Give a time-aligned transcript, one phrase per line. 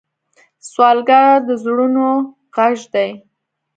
[0.69, 2.07] سوالګر د زړونو
[2.55, 3.09] غږ دی